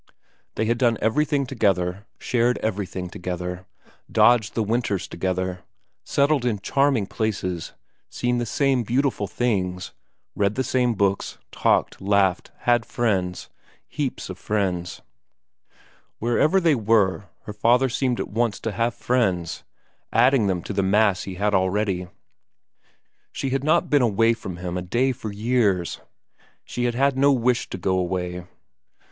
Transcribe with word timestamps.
They 0.55 0.65
had 0.65 0.79
done 0.79 0.97
everything 0.99 1.45
together, 1.45 2.07
shared 2.17 2.57
everything 2.63 3.07
together, 3.07 3.67
dodged 4.11 4.55
the 4.55 4.63
winters 4.63 5.07
together, 5.07 5.61
settled 6.03 6.43
in 6.43 6.57
charming 6.57 7.05
places, 7.05 7.73
seen 8.09 8.39
the 8.39 8.47
same 8.47 8.81
beautiful 8.81 9.27
things, 9.27 9.93
read 10.35 10.55
the 10.55 10.63
same 10.63 10.95
books, 10.95 11.37
talked, 11.51 12.01
laughed, 12.01 12.49
had 12.61 12.83
friends, 12.83 13.47
heaps 13.87 14.27
of 14.27 14.39
friends; 14.39 15.03
wherever 16.17 16.59
they 16.59 16.73
were 16.73 17.25
her 17.43 17.53
father 17.53 17.87
seemed 17.87 18.19
at 18.19 18.27
once 18.27 18.59
to 18.61 18.71
have 18.71 18.95
friends, 18.95 19.63
adding 20.11 20.47
them 20.47 20.63
to 20.63 20.73
the 20.73 20.81
mass 20.81 21.25
he 21.25 21.35
had 21.35 21.53
already. 21.53 22.07
She 23.31 23.51
had 23.51 23.63
not 23.63 23.91
been 23.91 24.01
away 24.01 24.33
from 24.33 24.57
him 24.57 24.79
a 24.79 24.81
day 24.81 25.11
for 25.11 25.31
years; 25.31 26.01
she 26.65 26.85
had 26.85 26.95
had 26.95 27.15
no 27.15 27.31
wish 27.31 27.69
to 27.69 27.77
go 27.77 27.99
away. 27.99 28.45